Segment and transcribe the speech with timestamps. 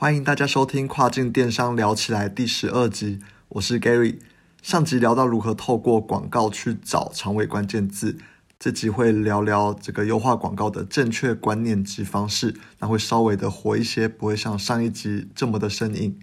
[0.00, 4.16] 欢迎大家收听《跨境电商聊起来》第十二集，我是 Gary。
[4.62, 8.16] 上集聊到如何透过广告去找长尾关键字，
[8.58, 16.18] 这集会聊聊这个优化广告的正确观念及方式，那会稍微的活一些，不会像上一集这么的生硬。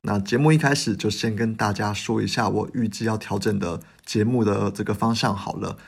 [0.00, 5.78] 那节目一开始就先跟大家说一下我预计要调整的节目的这个方向好了。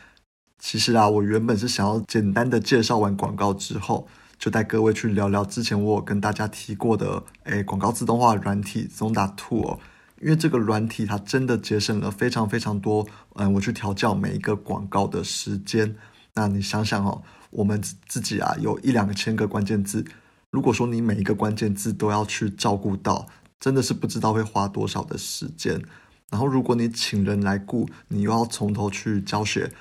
[0.60, 4.06] 其实啊，我原本是想要简单的介绍完广告之后。
[4.38, 9.78] 就带各位去聊聊之前我有跟大家提过的，诶，广告自动化软体 Zonda Tool，
[10.20, 15.96] 因为这个软体它真的节省了非常非常多，嗯，我去调教每一个广告的时间。
[16.34, 20.04] 那你想想哦，我们自己啊有一两千个关键字，
[20.50, 23.26] 如果说你每一个关键字都要去照顾到，
[23.58, 25.82] 真的是不知道会花多少的时间。
[26.30, 29.72] 然后如果你请人来雇，你又要从头去教学，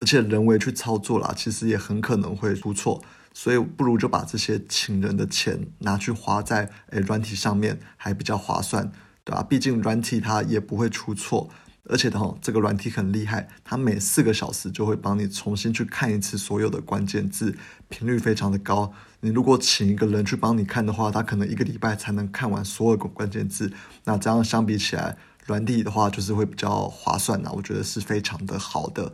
[0.00, 3.02] 而且人为去操作啦，其实也很可能会出错。
[3.36, 8.92] 所以不如就把这些请人的钱拿去花在诶软体上面，还比较划算，
[9.24, 9.42] 对吧？
[9.42, 11.50] 毕竟软体它也不会出错，
[11.86, 18.92] 而且的这个软体很厉害，它每四个小时就会帮你重新去看一次所有的关键字，频率非常的高。
[19.20, 23.72] 你如果请一个人去帮你看的话，他可能一个礼拜才能看完所有的关键字。
[24.04, 29.12] 那这样相比起来，软体的话就是会比较划算呐，我觉得是非常的好的。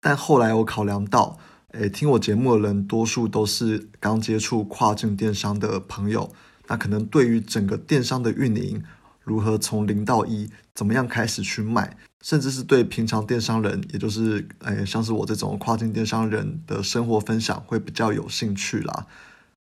[0.00, 1.38] 但后来我考量到。
[1.74, 6.32] 诶，听我节目的人多数都是刚接触跨境电商的朋友，
[6.66, 8.82] 那可能对于整个电商的运营，
[9.22, 19.06] 如何从零到一，怎么样开始去卖，甚至是对平常电商人，也就是诶像是我这种跨境电商人的生活分享会比较有兴趣啦。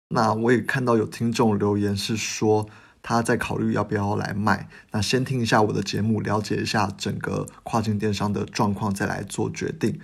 [0.09, 2.67] 那我也看到有听众留言是说
[3.01, 9.97] 他在考虑要不要来卖，那先听一下我的节目，了解一下整个跨境电商的状况，再来做决定。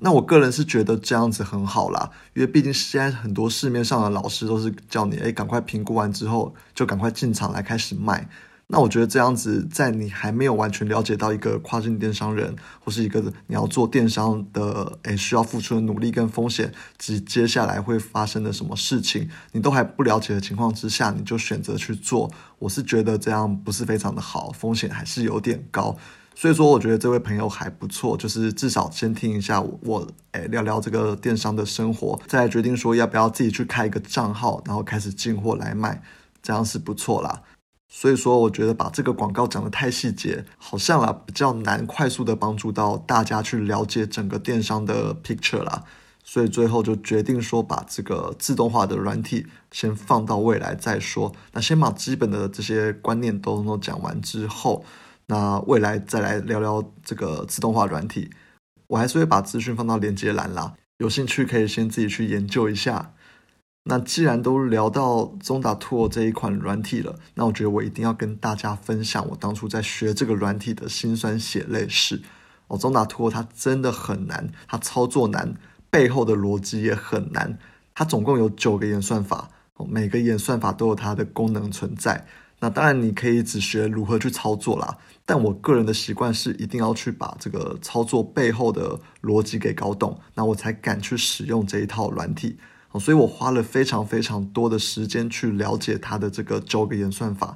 [0.00, 8.28] 那我个人是觉得这样子很好啦，因为毕竟现在很多市面上的老师都是叫你，哎，赶快评估完之后就赶快进场来开始卖。
[8.70, 25.96] 那我觉得这样子，在你还没有完全了解到一个跨境电商人或是一个你要做电商的，哎，需要付出的努力跟风险及接下来会发生的什么事情，你都还不了解的情况之下，你就选择去做，我是觉得这样不是非常的好，风险还是有点高。
[26.40, 36.00] 所以说，我觉得这位朋友还不错，就是至少先听一下我，我诶聊聊这个电商的生活，再来决定说要不要自己去开一个账号，然后开始进货来卖，
[36.40, 37.42] 这样是不错啦。
[37.88, 45.82] 所以说，我觉得把这个广告讲的太细节，好像啊比较难快速的帮助到大家去了解整个电商的 picture 啦。
[46.22, 51.32] 所以最后就决定说，把这个自动化的软体先放到未来再说。
[51.50, 54.84] 那先把基本的这些观念都都讲完之后。
[55.28, 58.30] 那未来再来聊聊这个自动化软体，
[58.86, 63.12] 我还是会把资讯放到连接栏啦，有兴趣可以先自己去研究一下。
[63.84, 72.22] 那既然都聊到中达 Tool 这一款软体了，那我觉得我一定要跟大家分享我当初在学这个软体的辛酸血泪史。
[72.68, 75.54] 哦，中达拓它真的很难，它操作难，
[75.90, 77.58] 背后的逻辑也很难。
[77.94, 79.50] 它总共有九个演算法，
[79.88, 82.26] 每个演算法都有它的功能存在。
[82.60, 84.98] 那当然，你可以只学如何去操作啦。
[85.30, 92.56] 但我个人的习惯是，一定要去把这个操作背后的逻辑给搞懂，那我才敢去使用这一套软体。
[92.98, 97.54] 所以我花了非常非常多的时间去了解它的这个九个演算法。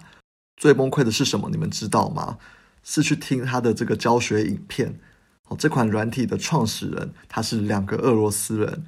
[0.58, 1.48] 最崩溃的是什么？
[1.50, 2.36] 你们知道吗？
[2.82, 5.00] 是去听它的这个教学影片。
[5.48, 8.84] 哦，这款软体的创始人他是两个俄罗斯人，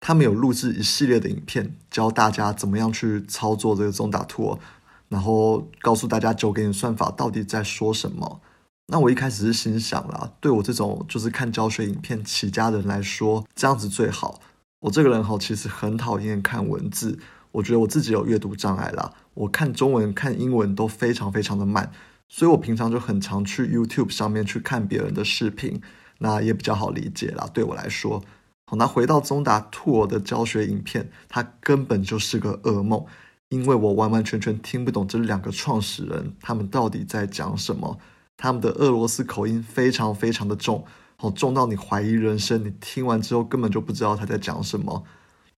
[0.00, 4.58] 他们有录制一系列的影片，教大家怎么样去操作这个中打兔。
[5.12, 8.40] 然后告诉大家九个演算法到底在说什么。
[8.86, 14.40] 那我一开始是心想啦，对我这种就是看教学影片起家的人来说，这样子最好。
[14.80, 17.18] 我这个人哈，其实很讨厌看文字，
[17.52, 21.92] 我觉得我自己有阅读障碍啦，我看中文、看英文都非常非常的慢，
[22.30, 25.82] 所以我平常就很常去 YouTube 上面去看别人的视频，
[26.18, 27.46] 那也比较好理解啦。
[27.52, 28.24] 对我来说，
[28.66, 33.04] 好，那回到中达兔儿的教学影片，它根本就是个噩梦。
[33.52, 37.98] 因为我完完全全听不懂这两个创始人他们到底在讲什么，
[38.38, 40.82] 他们的俄罗斯口音非常非常的重，
[41.16, 42.64] 好重到你怀疑人生。
[42.64, 45.04] 你听完之后根本就不知道他在讲什么。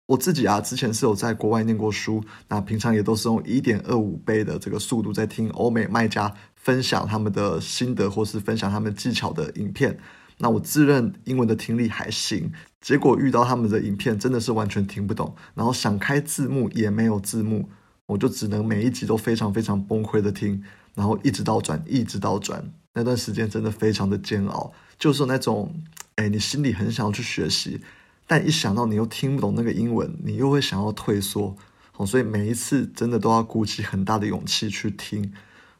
[0.06, 9.98] 我自己啊，之前是有在国外念过书，那平常也都是用一点二五倍的这个速度在听欧美卖家分享他们的心得或是分享他们技巧的影片。
[10.38, 12.50] 那我自认英文的听力还行，
[12.80, 17.68] 结果遇到他们的影片真的是完全听不懂，然后想开字幕也没有字幕。
[18.12, 20.62] 我就只能每一集都非常非常崩溃的听，
[20.94, 22.70] 然后一直倒转，一直倒转。
[22.92, 25.74] 那段时间真的非常的煎熬，就是那种，
[26.16, 27.80] 哎，你心里很想要去学习，
[28.26, 31.56] 但一想到你又听不懂那个英文，你又会想要退缩。
[31.96, 35.32] 哦，所以每一次真的都要鼓起很大的勇气去听，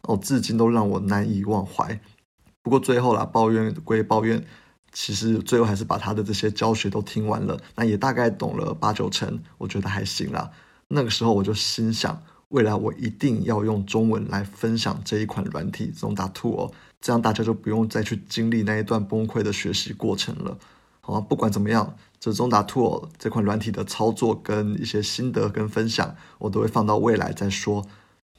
[0.03, 2.01] 哦，至今都让我难以忘怀。
[2.63, 4.43] 不过最后啦，抱怨归抱怨，
[4.91, 10.51] 其实最后还是把他的这些教学都听完了，那也大概懂了八九成，我觉得还行啦。
[10.95, 20.59] 那个时候我就心想，未来我一定要用中文来分享这一款软体 Zonda Two 哦，这样大家就不用再去经历那一段崩溃的学习过程了。
[21.01, 27.87] 好，不管怎么样，这 Zonda Two 这款软体的操作跟一些心得跟分享，我都会放到未来再说。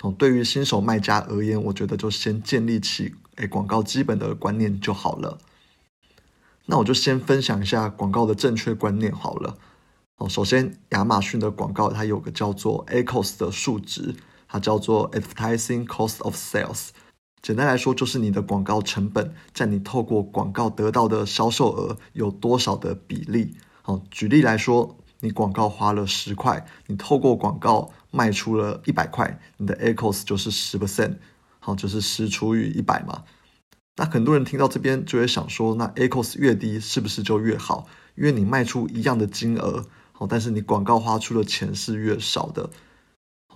[0.01, 3.15] 哦，对于新手卖家而言，我觉得就先建立起。
[3.35, 5.39] 哎，广告基本的观念就好了。
[6.67, 9.57] 那我就先分享一下广告的正确观念好了。
[10.17, 14.15] 哦，首先，亚马逊的广告它有个叫做 ACOS 的数值，
[14.47, 16.89] 它叫做 Advertising Cost of Sales。
[17.41, 23.57] 简单来说，就是你的广告成本在你透过广告得到的销售额有多少的比例。
[23.81, 31.17] 好，举例来说，你广告花了十块，你透过广告卖出了一百块，你的 ACOS 就是十 percent。
[31.59, 33.23] 好，就是十除以一百嘛。
[33.95, 37.87] 那很多人听到这边就会想说，那 ACOS 越低是不是就越好？
[38.15, 39.85] 因为你卖出一样的金额，
[40.29, 42.69] 但是你广告花出的钱是越少的。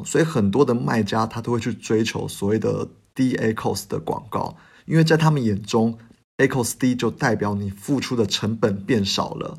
[0.05, 4.55] 所以很多的卖家他都会去追求所谓的低 ACOS 的广告，
[4.85, 5.97] 因为在他们眼中
[6.37, 9.57] ，ACOS 低就代表你付出的成本变少了。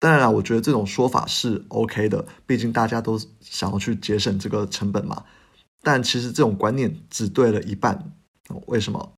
[0.00, 5.24] 当然了，我觉得这种说法是 OK 的，毕竟大家都想要去节省这个成本嘛。
[5.82, 8.12] 但其实这种观念只对了一半，
[8.66, 9.12] 为什么？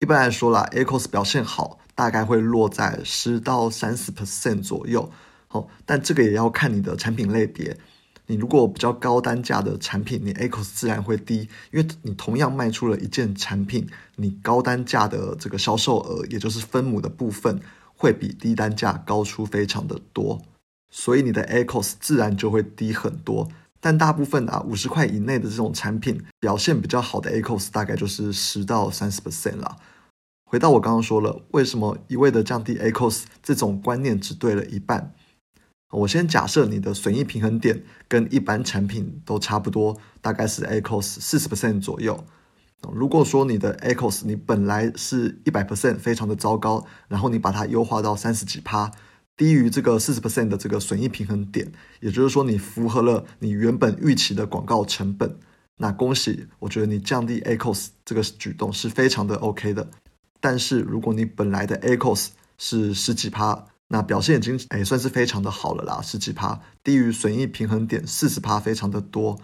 [0.00, 5.10] 一般来说啦，ACOS 表现好，大概会落在十到三十 percent 左右。
[5.48, 7.76] 好，但这个也要看你的产品类别。
[8.28, 17.60] 你如果比较高单价的产品，你 ACOS 自然会低，因为你同样卖出了一件产品，你高单价的这个销售额，也就是分母的部分，
[17.94, 20.42] 会比低单价高出非常的多，
[20.90, 23.48] 所以你的 ACOS 自然就会低很多。
[23.80, 29.76] 但大部分啊，五十块以内的这种产品表现比较好的 ACOS 大概就是十到三十 percent 啦。
[30.50, 35.14] 回到我刚刚说了，为什么一味的降低 ACOS 这种观念只对了一半？
[35.90, 42.24] 我先假设你的损益平衡点跟一般产品都差不多，大概是 ACOS 四十 percent 左右。
[42.92, 48.90] 如果说你的 ACOS 你本来是一百 percent，非常的糟糕，然后你把它优化到三十几趴。
[49.36, 55.38] 低于这个四十 percent 的这个损益平衡点，也就是说你符合了你原本预期的广告成本，
[55.76, 59.88] 那恭喜，我觉得你降低 ACOS 这个举动是非常的 OK 的。
[60.40, 69.38] 但是如果你本来的 ACOS 是十几趴，那表现已经哎算是非常的好了啦，十几趴低于损益平衡点四十趴非常的多，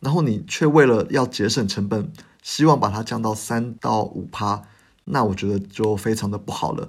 [0.00, 2.12] 然后你却为了要节省成本，
[2.42, 4.62] 希望把它降到三到五趴，
[5.04, 6.88] 那我觉得就非常的不好了。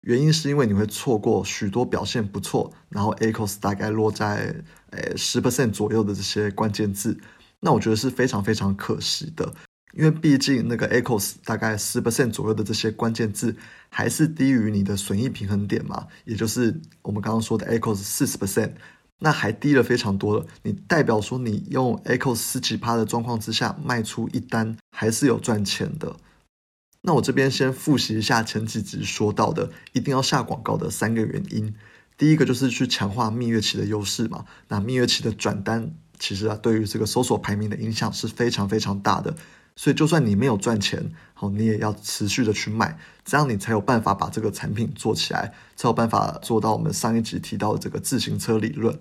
[0.00, 4.54] 原因是因为你会错过许多表现不错，然后 ACOS 大概落在
[4.90, 7.18] 诶十 percent 左右的这些关键字，
[7.60, 9.52] 那我觉得是非常非常可惜的，
[9.94, 13.56] 因为毕竟那个 ACOS 大概十 percent 左右的这些关键字
[13.88, 18.72] 还是低于你的损益平衡点嘛，也就是我们刚刚说的 ACOS 四十 percent，
[19.18, 20.46] 那还低了非常多了。
[20.62, 26.16] 你代表说你用 ACOS 十几趴的状况之下卖出一单还是有赚钱的。
[27.02, 31.74] 那我这边先复习一下前几集说到的，一定要下广告的三个原因。
[32.18, 34.44] 第一个就是去强化蜜月期的优势嘛。
[34.66, 39.34] 那蜜月期的转单，其实啊，对于这个搜索排名的影响是非常非常大的。
[39.78, 48.98] 所以就算你没有赚钱，好，你也要持续的去卖，这样你才有办法把这个产品做起来，才有办法做到我们上一集提到的这个自行车理论。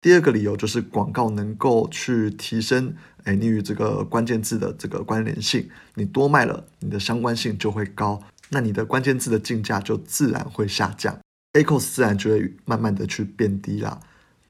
[0.00, 2.94] 第二个理由就是广告能够去提升。
[3.24, 11.18] 哎，你与这个关键字的这个关联性，你多卖了，你的相关性就会高，那你的关键字的竞价就自然会下降
[11.52, 14.00] ，ACOS 自然就会慢慢的去变低啦。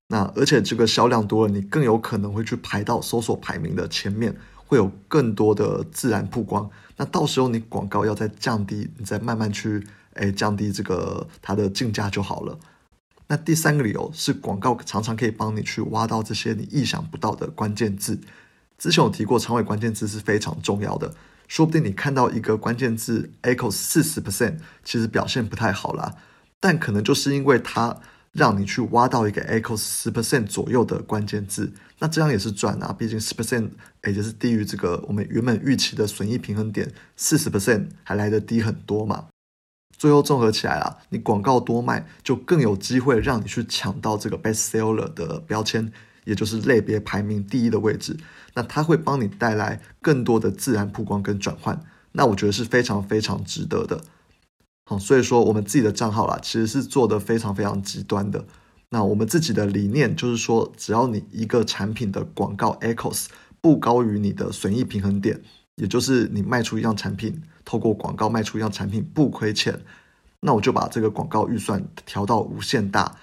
[0.07, 4.37] 那而且这个销量多了，你更有可能会去排到搜索排名的前面，
[4.71, 6.71] 会有更多的自然曝光。
[6.97, 12.57] 那到时候你广告要再降低，你再慢慢去诶降低这个它的竞价就好了。
[13.27, 18.21] 那第三个理由是广告常常可以帮你去挖到这些你意想不到的关键字。
[18.79, 21.13] 之前有提过，长尾关键字是非常重要的。
[21.49, 26.15] 说不定你看到一个关键字 echo 四十 percent 其实表现不太好啦，
[26.61, 27.97] 但可能就是因为它
[28.33, 32.93] 让你去挖到一个 ACOS 十 percent 左右的关键字，那这样也是赚啊。
[32.93, 33.71] 毕竟十 percent
[34.05, 39.27] 也就是低于这个我们原本预期的损益平衡点四十 percent 还来得低很多嘛。
[39.99, 45.93] 最后综合起来啊，你广告多卖，就更有机会让你去抢到这个 best seller 的标签。
[46.25, 48.15] 也就是类别排名第一的位置，
[48.55, 51.83] 那它会帮你带来更多的自然曝光跟转换，
[52.13, 54.05] 那我觉得是非常非常值得的。
[54.91, 58.45] 好，所以说我们自己的账号啦，其实是做的非常非常极端的。
[58.89, 63.27] 那我们自己的理念就是说，只要你一个产品的广告 echoes
[63.61, 65.41] 不高于你的损益平衡点，
[65.77, 69.81] 也就是你卖出一样产品，透过广告卖出一样产品不亏钱，
[70.41, 73.15] 那我就把这个广告预算调到无限大，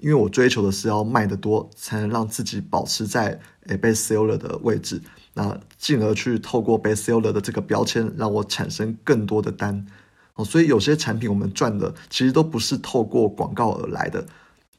[0.00, 5.00] 因为我追求的是要卖得多，才能让自己保持在诶 best seller 的位置，
[5.32, 9.86] 那进而去透过 best seller 的这个标签，让我产生更多的单。
[10.34, 14.24] 哦，所以有些产品我们赚的其实都不是透过广告而来的。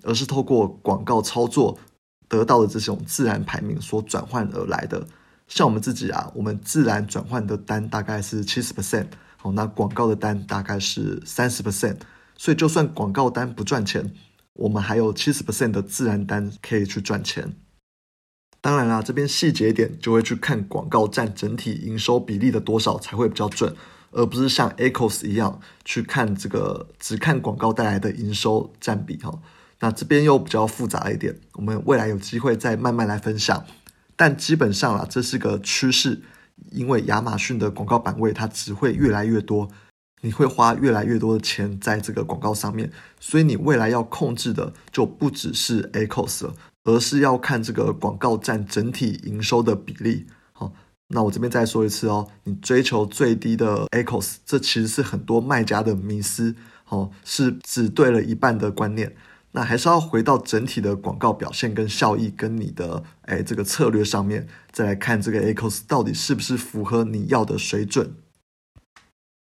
[0.07, 1.75] 而是透过广告操作
[2.27, 5.03] 得到的这种自然排名所转换而来的。
[5.47, 9.07] 像我们自己啊，我们自然转换的单大概是七十 percent，
[9.37, 11.97] 好，那广告的单大概是三十 percent。
[12.37, 14.13] 所以就算广告单不赚钱，
[14.53, 17.55] 我们还有七十 percent 的自然单可以去赚钱。
[18.61, 23.75] 当然啦，这边细节点就会去看广告占整体营收比例的多少才会比较准，
[24.15, 29.41] 而不是像 Acos 一样去看这个只看广告带来的营收占比哈。
[29.81, 33.65] 那这边又比较复杂一点，我们未来有机会再慢慢来分享。
[34.15, 36.21] 但基本上啦，这是个趋势，
[36.71, 39.69] 因为亚马逊的广告版位它只会越来越多，
[40.21, 46.53] 你会花越来越多的钱在这个广告上面，所以你未来要控制的就不只是 Acos 了，
[46.85, 50.27] 而是要看这个广告占整体营收的比例。
[51.09, 56.55] 那我这边再说一次哦，你追求最低的 Acos，这其实是很多卖家的迷思，
[56.89, 59.15] 哦，是只对了一半的观念。
[59.51, 68.15] 那还是要回到整体的广告表现跟效益，跟你的哎这个策略上面，再来看这个 Acos 到底是不是符合你要的水准。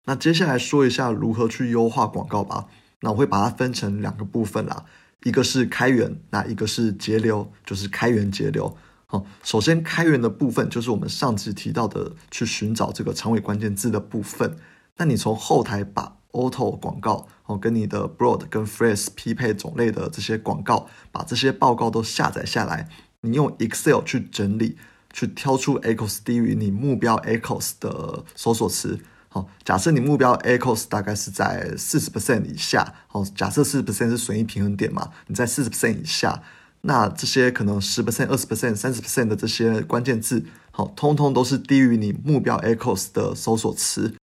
[0.05, 2.67] 那接下来说一下如何去优化广告吧。
[3.01, 4.85] 那我会把它分成两个部分啦，
[5.23, 8.77] 一个是开源，那一个是节流，就是开源节流。
[9.11, 14.55] 好，首先开源的部分就是我们上集提到的去寻找这个长尾关键字的部分。
[14.97, 22.87] 那你从后台把 Auto 广告哦，跟你的 Broad 跟 Phrase 匹配种类的这些广告，把这些报告都下载下来，
[23.21, 24.77] 你用 Excel 去整理，
[25.11, 28.99] 去挑出 Acos 低于你目标 Acos 的搜索词。
[29.29, 36.43] 好，假设你目标 Acos 大概是在四十 percent 以下，好，假设四十 percent 是损益平衡点嘛，你在四十 percent 以下，
[36.81, 44.15] 那这些可能十 percent、二十 percent、三十 percent 的这些关键字，好，通通都是低于你目标 echoes 的搜索词。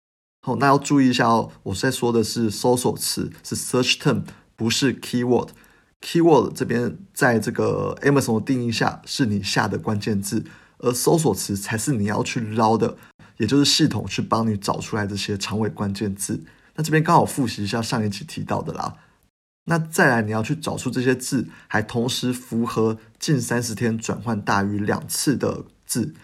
[0.46, 4.22] 好，那要注意一下哦，我在说的是搜索词，是 search term，
[4.56, 5.48] 不是 keyword。
[6.00, 10.44] keyword 这边在这个 Amazon 的定义下是你下的关键字，
[10.78, 12.96] 而搜索词才是你要去捞的，
[13.38, 16.44] 也就是系统去帮你找出来这些长尾关键字。
[16.76, 18.94] 那这边刚好复习一下上一期提到的啦。
[19.66, 26.14] 那再来你要去找出这些字，还同时符合近三十天转换大于两次的字。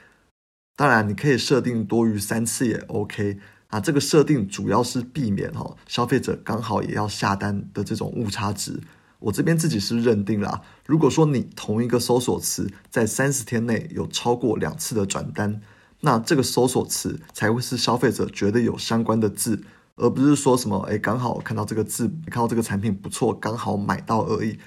[0.75, 3.38] 当然，你可以设定多于三次也 OK。
[3.68, 8.80] 啊，这个设定主要是避免哈消费者刚好也要下单的这种误差值。
[9.18, 15.61] 我这边自己是认定啦，如果说你同一个搜索词在三十天内有超过两次的转单，
[16.00, 19.62] 那这个搜索词才会是消费者觉得有相关的字，
[20.02, 24.59] 而不是说什么哎刚好看到这个字，看到这个产品不错，刚好买到而已。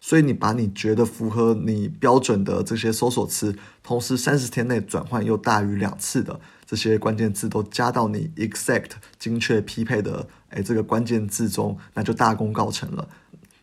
[0.00, 13.08] 所以你把你觉得符合你标准的这些搜索词，同时三十天内转换又大于两次的这些关键字都加到你 exact 精确匹配的哎这个关键字中，那就大功告成了。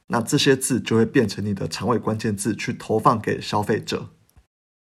[0.08, 4.08] 那这些字就会变成你的长尾关键字去投放给消费者。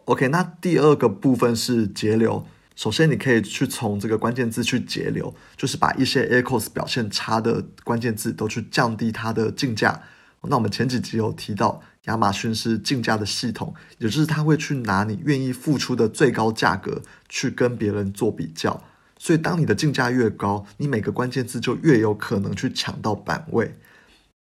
[0.04, 2.44] OK，那第二个部分是节流。
[2.78, 10.00] 首先你可以去从这个关键字去截流，就是把一些 Acos 表现差的关键字都去降低它的竞价。
[10.42, 18.80] 那我们前几集有提到，亚马逊是竞价的系统，也就是它会去拿你愿意付出的最高价格去跟别人做比较。
[19.18, 23.74] 所以，当你的竞价越高，你每个关键字就越有可能去抢到版位。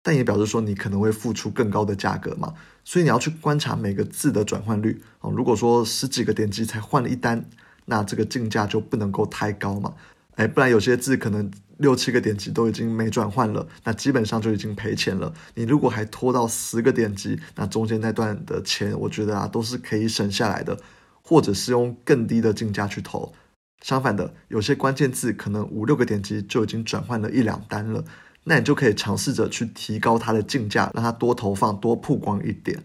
[0.02, 2.52] 但也表示说，你可能会付出更高的价格嘛。
[2.84, 5.32] 所以你要去观察每个字的转换率哦。
[5.34, 7.42] 如果说十几个点击才换了一单，
[7.88, 9.94] 那这个竞价就不能够太高嘛。
[10.36, 11.50] 哎，不然有些字可能。
[11.78, 15.32] 六七个点击都已经没转换了，那基本上就已经赔钱了。
[15.54, 20.76] 你如果还拖到十个点击，那中间那段的钱，我觉得啊都是可以省下来的，
[21.22, 23.32] 或者是用更低的竞价去投。
[23.80, 28.04] 相反的，有些关键字可能五六个点击就已经转换了一两单了，
[28.42, 32.82] 那你就可以尝试着去提高它的竞价，让它多投放、多曝光一点。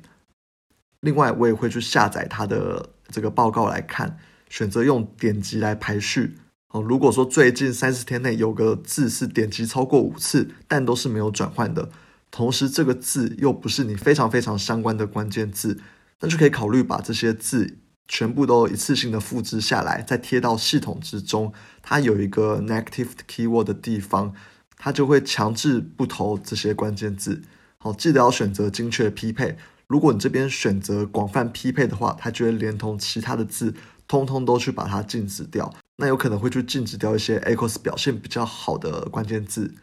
[0.99, 4.19] 另外，我也会去下载它的这个报告来看，
[4.53, 6.35] 选择用点击来排序。
[6.67, 11.89] 哦，如果说最近三十天内有个字是点击超过五次，但都是没有转换的，
[12.29, 15.79] 同时这个字又不是你非常非常相关的关键字，
[16.19, 21.51] 那就可以考虑把这些字全部都一次性的复制下来，再贴到系统之中。
[21.81, 24.35] 它有一个 negative keyword 的地方，
[24.77, 27.41] 它就会强制不投这些关键字。
[27.79, 29.57] 好，记得要选择精确匹配。
[29.87, 33.75] 如果你这边选择广泛匹配的话，它就会连同其他的字，
[34.13, 35.73] 通通都去把它禁止掉。
[35.95, 39.73] 那有可能会去禁止掉一些 Acos 表现比较好的关键字。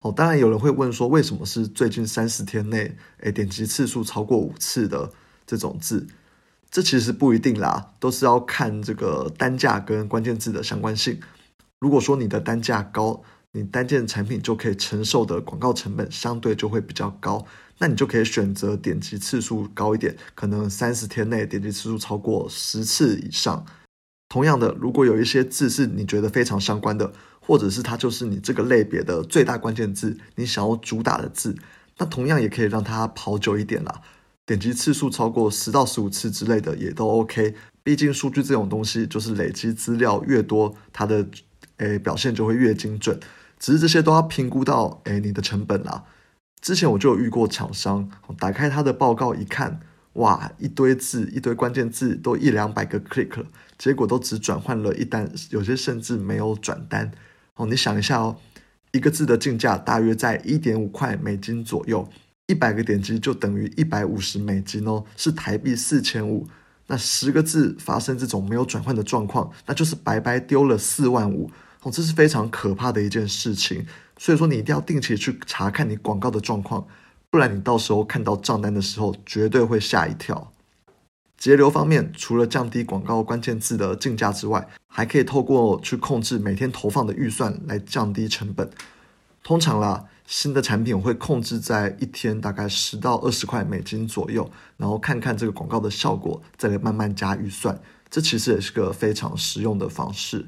[0.00, 5.10] 哦，当然有人会问说，为什么是最近三十天内，诶点击次数超过五次的
[5.46, 6.06] 这种字？
[6.70, 11.20] 这其实不一定啦，都是要看这个单价跟关键字的相关性。
[11.80, 17.44] 如果说你的单价高，你单件产品就可以承受的广告成本相对就会比较高。
[17.78, 23.64] 那你就可以选择点击次数高一点，可能三十天内点击次数超过十次以上。
[24.28, 31.54] 同样的，如果有一些字是你觉得非常相关的，或者是它就是你这个类别的最大关键字，你想要主打的字，
[31.98, 34.02] 那同样也可以让它跑久一点啦。
[34.44, 37.54] 点击次数超过十到十五次之类的也都 OK。
[37.82, 41.26] 毕竟数据这种东西就是累积资料越多，它的
[41.76, 43.18] 诶表现就会越精准。
[43.58, 46.04] 只是这些都要评估到诶你的成本啦。
[46.66, 49.78] 之前我就有遇过厂商，打开他的报告一看，
[50.14, 53.46] 哇，一堆字，一堆关键字，都一两百个 click 了，
[53.78, 57.12] 结果都只转换了一单，有些甚至没有转单。
[57.54, 58.38] 哦，你想一下哦，
[58.90, 62.08] 一个字的竞价大约在一点五块美金左右，
[62.48, 66.48] 一百个点击就等于一百五十美金哦，是台币四千五。
[66.88, 71.48] 那十个字发生这种没有转换的状况，那就是白白丢了四万五。
[71.84, 73.86] 哦，这是非常可怕的一件事情。
[74.18, 76.86] 所以说，你一定要定期去查看你广告的状况，
[77.30, 80.52] 不然你到时候看到账单的时候，绝对会吓一跳。
[81.36, 88.70] 节流方面，除了降低广告关键字的竞价之外，还可以透过去控制每天投放的预算来降低成本。
[89.42, 97.78] 通常啦，新的产品我会控制在一天大概十到二十块美金左右，然后看看这个广告的效果，再来慢慢加预算。
[98.08, 100.46] 这其实也是个非常实用的方式。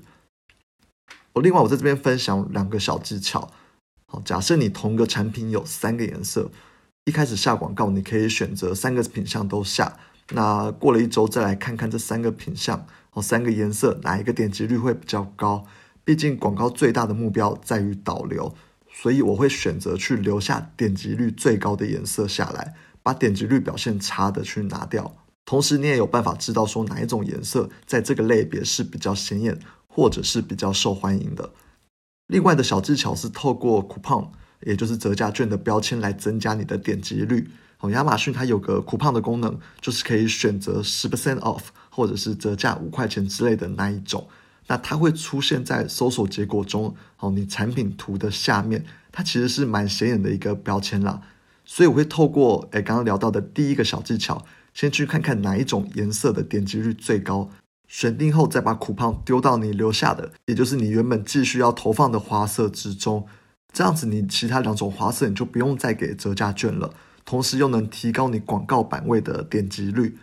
[1.41, 3.51] 另外我在这边分享两个小技巧。
[4.07, 6.51] 好，假设你同个产品有三个颜色，
[7.05, 9.99] 一开始下广告，你可以选择三个品相都下。
[10.31, 15.65] 那过了一周再来看看这三个品相哦，三个颜色哪一个点击率会比较高？
[16.05, 18.55] 毕竟广告最大的目标在于导流，
[18.91, 25.15] 所以我会选择去留下点击率最高的颜色下来，把点击率表现差的去拿掉。
[25.45, 29.59] 同时，你也有办法知道说哪一种颜色在这个类别是比较显眼，
[29.99, 31.51] 或者是比较受欢迎的。
[32.29, 34.29] 另外的小技巧是透过 coupon，
[34.61, 37.51] 也就是折价券的标签来增加你的点击率。
[37.81, 44.29] 哦，亚马逊它有个 coupon 的功能，就是可以选择十 percent off，或者是折价五块钱之类的那一种。
[44.69, 51.21] 那它会出现在搜索结果中，哦，你产品图的下面，它其实是蛮显眼的一个标签啦。
[51.65, 57.51] 所以我会透过诶刚刚聊到的第一个小技巧，先去看看哪一种颜色的点击率最高。
[57.89, 63.27] 选定后，再把苦胖丢到你留下的，也就是你原本继续要投放的花色之中。
[63.73, 66.93] 这样子，你其他两种花色你就不用再给折价券了，
[67.25, 70.19] 同时又能提高你广告版位的点击率。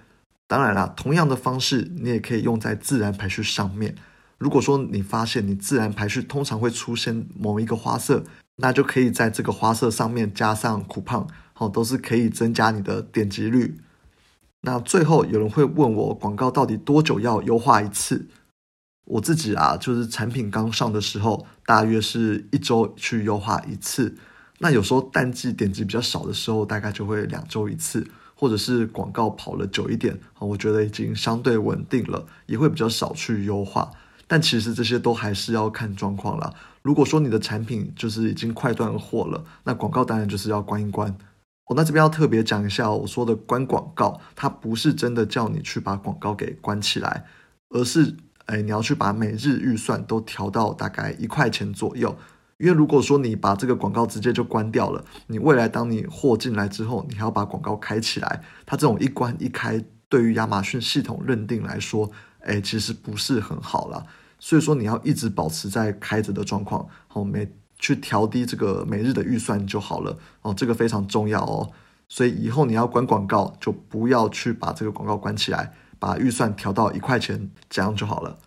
[0.47, 3.95] 当然啦，同样的方式你也可以用在自然排序上面。
[4.38, 8.23] 如果说你发现你自然排序通常会出现某一个花色，
[8.58, 13.78] 那就可以在这个花色上面加上苦胖，好，都是可以增加你的点击率。
[14.65, 18.28] 那最后有人会问我，广告到底多久要优化一次？
[19.06, 24.17] 我自己啊，就是产品刚上的时候，大约是一周去优化一次。
[24.58, 33.91] 那有时候淡季点击比较少的时候，大概就会两周一次，或者是广告跑了久一点，啊我觉得已经相对稳定了，也会比较少去优化。
[34.25, 36.51] 但其实这些都还是要看状况啦。
[36.82, 41.15] 如果说你的产品就是已经快断货了，那广告当然就是要关一关。
[41.67, 47.25] 我那这边要特别讲一下，我说的关广告，它不是真的叫你去把广告给关起来，
[47.69, 52.15] 而是，哎，你要去把每日预算都调到大概一块钱左右。
[52.58, 64.06] 因为如果说你把这个广告直接就关掉了，你未来当你货进来之后，你还要把广告开起来，它这种一关一开，对于亚马逊系统认定来说，哎，其实不是很好了。
[64.38, 67.51] 所以说你要一直保持在开着的状况，好每。
[67.85, 71.69] 去调低这个每日的预算就好了哦，这个非常重要哦。
[72.09, 78.39] 所以以后你要关广告，就不要去把这个广告关起来，把预算调到一块钱，这样就好了。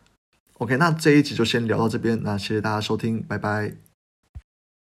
[0.54, 3.87] OK，那这一集就先聊到这边，那谢谢大家收听，拜拜。